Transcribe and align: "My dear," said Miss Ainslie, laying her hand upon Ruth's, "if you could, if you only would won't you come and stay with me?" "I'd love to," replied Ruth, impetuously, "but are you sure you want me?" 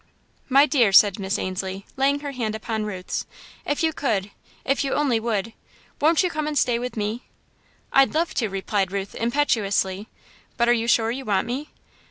"My 0.49 0.65
dear," 0.65 0.91
said 0.91 1.19
Miss 1.19 1.37
Ainslie, 1.37 1.85
laying 1.95 2.21
her 2.21 2.31
hand 2.31 2.55
upon 2.55 2.87
Ruth's, 2.87 3.27
"if 3.67 3.83
you 3.83 3.93
could, 3.93 4.31
if 4.65 4.83
you 4.83 4.93
only 4.93 5.19
would 5.19 5.53
won't 5.99 6.23
you 6.23 6.29
come 6.31 6.47
and 6.47 6.57
stay 6.57 6.79
with 6.79 6.97
me?" 6.97 7.25
"I'd 7.93 8.15
love 8.15 8.33
to," 8.33 8.49
replied 8.49 8.91
Ruth, 8.91 9.13
impetuously, 9.13 10.07
"but 10.57 10.67
are 10.67 10.73
you 10.73 10.87
sure 10.87 11.11
you 11.11 11.23
want 11.25 11.45
me?" 11.45 11.69